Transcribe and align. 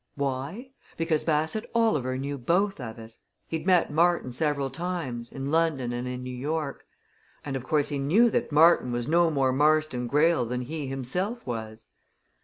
Why? 0.15 0.71
Because 0.97 1.23
Bassett 1.23 1.69
Oliver 1.75 2.17
knew 2.17 2.39
both 2.39 2.79
of 2.81 2.97
us. 2.97 3.19
He'd 3.47 3.67
met 3.67 3.91
Martin 3.91 4.31
several 4.31 4.71
times, 4.71 5.31
in 5.31 5.51
London 5.51 5.93
and 5.93 6.07
in 6.07 6.23
New 6.23 6.35
York 6.35 6.87
and, 7.45 7.55
of 7.55 7.63
course, 7.65 7.89
he 7.89 7.99
knew 7.99 8.31
that 8.31 8.51
Martin 8.51 8.91
was 8.91 9.07
no 9.07 9.29
more 9.29 9.51
Marston 9.51 10.07
Greyle 10.07 10.43
than 10.47 10.61
he 10.61 10.87
himself 10.87 11.45
was. 11.45 11.85